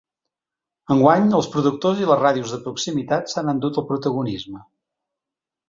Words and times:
Enguany, 0.95 1.27
els 1.39 1.49
productors 1.57 2.01
i 2.05 2.09
les 2.13 2.19
ràdios 2.23 2.55
de 2.55 2.59
proximitat 2.65 3.31
s’han 3.35 3.55
endut 3.55 3.81
el 3.83 3.89
protagonisme. 3.93 4.67